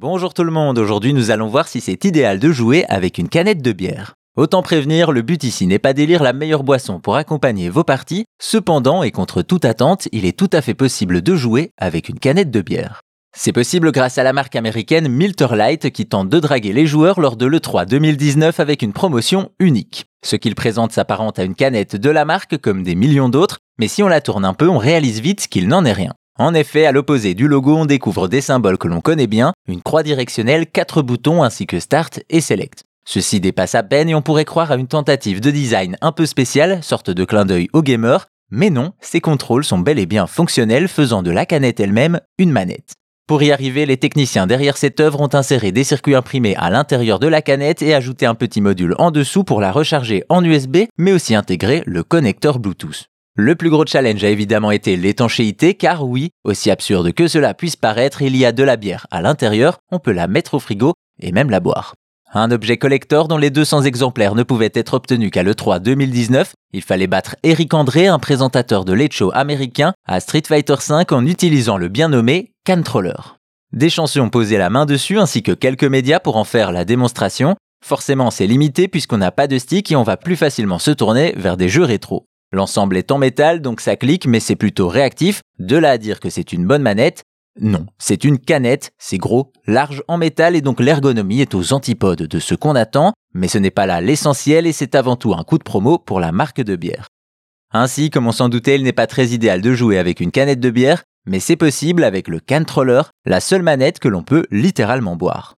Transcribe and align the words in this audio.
Bonjour 0.00 0.32
tout 0.32 0.44
le 0.44 0.50
monde, 0.50 0.78
aujourd'hui 0.78 1.12
nous 1.12 1.30
allons 1.30 1.48
voir 1.48 1.68
si 1.68 1.82
c'est 1.82 2.06
idéal 2.06 2.38
de 2.38 2.50
jouer 2.50 2.86
avec 2.88 3.18
une 3.18 3.28
canette 3.28 3.60
de 3.60 3.72
bière. 3.72 4.14
Autant 4.34 4.62
prévenir, 4.62 5.12
le 5.12 5.20
but 5.20 5.44
ici 5.44 5.66
n'est 5.66 5.78
pas 5.78 5.92
d'élire 5.92 6.22
la 6.22 6.32
meilleure 6.32 6.62
boisson 6.62 7.00
pour 7.00 7.16
accompagner 7.16 7.68
vos 7.68 7.84
parties, 7.84 8.24
cependant 8.40 9.02
et 9.02 9.10
contre 9.10 9.42
toute 9.42 9.66
attente, 9.66 10.08
il 10.10 10.24
est 10.24 10.38
tout 10.38 10.48
à 10.54 10.62
fait 10.62 10.72
possible 10.72 11.20
de 11.20 11.36
jouer 11.36 11.72
avec 11.76 12.08
une 12.08 12.18
canette 12.18 12.50
de 12.50 12.62
bière. 12.62 13.02
C'est 13.36 13.52
possible 13.52 13.92
grâce 13.92 14.16
à 14.16 14.22
la 14.22 14.32
marque 14.32 14.56
américaine 14.56 15.06
Milter 15.06 15.54
Light 15.54 15.90
qui 15.90 16.06
tente 16.06 16.30
de 16.30 16.40
draguer 16.40 16.72
les 16.72 16.86
joueurs 16.86 17.20
lors 17.20 17.36
de 17.36 17.44
l'E3 17.44 17.84
2019 17.84 18.58
avec 18.58 18.80
une 18.80 18.94
promotion 18.94 19.50
unique. 19.58 20.06
Ce 20.24 20.34
qu'il 20.34 20.54
présente 20.54 20.92
s'apparente 20.92 21.38
à 21.38 21.44
une 21.44 21.54
canette 21.54 21.96
de 21.96 22.08
la 22.08 22.24
marque 22.24 22.56
comme 22.56 22.84
des 22.84 22.94
millions 22.94 23.28
d'autres, 23.28 23.58
mais 23.78 23.86
si 23.86 24.02
on 24.02 24.08
la 24.08 24.22
tourne 24.22 24.46
un 24.46 24.54
peu, 24.54 24.66
on 24.66 24.78
réalise 24.78 25.20
vite 25.20 25.46
qu'il 25.48 25.68
n'en 25.68 25.84
est 25.84 25.92
rien. 25.92 26.14
En 26.40 26.54
effet, 26.54 26.86
à 26.86 26.92
l'opposé 26.92 27.34
du 27.34 27.48
logo, 27.48 27.76
on 27.76 27.84
découvre 27.84 28.26
des 28.26 28.40
symboles 28.40 28.78
que 28.78 28.88
l'on 28.88 29.02
connaît 29.02 29.26
bien, 29.26 29.52
une 29.68 29.82
croix 29.82 30.02
directionnelle, 30.02 30.66
quatre 30.66 31.02
boutons 31.02 31.42
ainsi 31.42 31.66
que 31.66 31.78
Start 31.78 32.20
et 32.30 32.40
Select. 32.40 32.84
Ceci 33.06 33.40
dépasse 33.40 33.74
à 33.74 33.82
peine 33.82 34.08
et 34.08 34.14
on 34.14 34.22
pourrait 34.22 34.46
croire 34.46 34.72
à 34.72 34.76
une 34.76 34.86
tentative 34.86 35.42
de 35.42 35.50
design 35.50 35.98
un 36.00 36.12
peu 36.12 36.24
spéciale, 36.24 36.82
sorte 36.82 37.10
de 37.10 37.26
clin 37.26 37.44
d'œil 37.44 37.68
aux 37.74 37.82
gamers, 37.82 38.28
mais 38.50 38.70
non, 38.70 38.92
ces 39.02 39.20
contrôles 39.20 39.64
sont 39.64 39.80
bel 39.80 39.98
et 39.98 40.06
bien 40.06 40.26
fonctionnels, 40.26 40.88
faisant 40.88 41.22
de 41.22 41.30
la 41.30 41.44
canette 41.44 41.78
elle-même 41.78 42.22
une 42.38 42.52
manette. 42.52 42.94
Pour 43.26 43.42
y 43.42 43.52
arriver, 43.52 43.84
les 43.84 43.98
techniciens 43.98 44.46
derrière 44.46 44.78
cette 44.78 45.00
œuvre 45.00 45.20
ont 45.20 45.34
inséré 45.34 45.72
des 45.72 45.84
circuits 45.84 46.14
imprimés 46.14 46.56
à 46.56 46.70
l'intérieur 46.70 47.18
de 47.18 47.28
la 47.28 47.42
canette 47.42 47.82
et 47.82 47.92
ajouté 47.92 48.24
un 48.24 48.34
petit 48.34 48.62
module 48.62 48.94
en 48.96 49.10
dessous 49.10 49.44
pour 49.44 49.60
la 49.60 49.72
recharger 49.72 50.24
en 50.30 50.42
USB, 50.42 50.86
mais 50.96 51.12
aussi 51.12 51.34
intégrer 51.34 51.82
le 51.84 52.02
connecteur 52.02 52.60
Bluetooth. 52.60 53.09
Le 53.36 53.54
plus 53.54 53.70
gros 53.70 53.86
challenge 53.86 54.24
a 54.24 54.28
évidemment 54.28 54.72
été 54.72 54.96
l'étanchéité, 54.96 55.74
car 55.74 56.04
oui, 56.06 56.30
aussi 56.44 56.70
absurde 56.70 57.12
que 57.12 57.28
cela 57.28 57.54
puisse 57.54 57.76
paraître, 57.76 58.22
il 58.22 58.36
y 58.36 58.44
a 58.44 58.52
de 58.52 58.64
la 58.64 58.76
bière 58.76 59.06
à 59.10 59.22
l'intérieur, 59.22 59.78
on 59.92 60.00
peut 60.00 60.12
la 60.12 60.26
mettre 60.26 60.54
au 60.54 60.58
frigo 60.58 60.94
et 61.20 61.30
même 61.30 61.50
la 61.50 61.60
boire. 61.60 61.94
Un 62.32 62.50
objet 62.50 62.76
collector 62.76 63.26
dont 63.26 63.38
les 63.38 63.50
200 63.50 63.82
exemplaires 63.82 64.34
ne 64.34 64.42
pouvaient 64.42 64.70
être 64.74 64.94
obtenus 64.94 65.30
qu'à 65.30 65.42
l'E3 65.42 65.80
2019, 65.80 66.52
il 66.72 66.82
fallait 66.82 67.08
battre 67.08 67.34
Eric 67.42 67.74
André, 67.74 68.06
un 68.06 68.20
présentateur 68.20 68.84
de 68.84 68.92
late 68.92 69.12
show 69.12 69.30
américain, 69.34 69.94
à 70.06 70.20
Street 70.20 70.42
Fighter 70.46 70.76
V 70.88 71.04
en 71.10 71.26
utilisant 71.26 71.76
le 71.76 71.88
bien 71.88 72.08
nommé 72.08 72.52
Controller. 72.64 73.38
Des 73.72 73.90
chansons 73.90 74.28
posées 74.28 74.58
la 74.58 74.70
main 74.70 74.86
dessus 74.86 75.18
ainsi 75.18 75.42
que 75.42 75.52
quelques 75.52 75.84
médias 75.84 76.20
pour 76.20 76.36
en 76.36 76.44
faire 76.44 76.70
la 76.72 76.84
démonstration. 76.84 77.56
Forcément, 77.84 78.30
c'est 78.30 78.46
limité 78.46 78.86
puisqu'on 78.88 79.18
n'a 79.18 79.32
pas 79.32 79.46
de 79.46 79.58
stick 79.58 79.90
et 79.90 79.96
on 79.96 80.02
va 80.02 80.16
plus 80.16 80.36
facilement 80.36 80.78
se 80.78 80.90
tourner 80.90 81.34
vers 81.36 81.56
des 81.56 81.68
jeux 81.68 81.84
rétro. 81.84 82.26
L'ensemble 82.52 82.96
est 82.96 83.12
en 83.12 83.18
métal, 83.18 83.60
donc 83.60 83.80
ça 83.80 83.96
clique, 83.96 84.26
mais 84.26 84.40
c'est 84.40 84.56
plutôt 84.56 84.88
réactif. 84.88 85.42
De 85.58 85.76
là 85.76 85.90
à 85.90 85.98
dire 85.98 86.20
que 86.20 86.30
c'est 86.30 86.52
une 86.52 86.66
bonne 86.66 86.82
manette, 86.82 87.22
non, 87.60 87.86
c'est 87.98 88.24
une 88.24 88.38
canette, 88.38 88.92
c'est 88.98 89.18
gros, 89.18 89.52
large 89.66 90.02
en 90.08 90.18
métal 90.18 90.54
et 90.54 90.60
donc 90.60 90.80
l'ergonomie 90.80 91.40
est 91.40 91.54
aux 91.54 91.72
antipodes 91.72 92.22
de 92.22 92.38
ce 92.38 92.54
qu'on 92.54 92.76
attend, 92.76 93.12
mais 93.34 93.48
ce 93.48 93.58
n'est 93.58 93.70
pas 93.70 93.86
là 93.86 94.00
l'essentiel 94.00 94.66
et 94.66 94.72
c'est 94.72 94.94
avant 94.94 95.16
tout 95.16 95.34
un 95.34 95.42
coup 95.42 95.58
de 95.58 95.64
promo 95.64 95.98
pour 95.98 96.20
la 96.20 96.32
marque 96.32 96.60
de 96.60 96.76
bière. 96.76 97.08
Ainsi, 97.72 98.10
comme 98.10 98.26
on 98.26 98.32
s'en 98.32 98.48
doutait, 98.48 98.76
il 98.76 98.82
n'est 98.82 98.92
pas 98.92 99.06
très 99.06 99.28
idéal 99.28 99.60
de 99.60 99.74
jouer 99.74 99.98
avec 99.98 100.20
une 100.20 100.30
canette 100.30 100.60
de 100.60 100.70
bière, 100.70 101.02
mais 101.26 101.40
c'est 101.40 101.56
possible 101.56 102.04
avec 102.04 102.28
le 102.28 102.40
controller, 102.40 103.02
la 103.26 103.40
seule 103.40 103.62
manette 103.62 103.98
que 103.98 104.08
l'on 104.08 104.22
peut 104.22 104.46
littéralement 104.50 105.16
boire. 105.16 105.54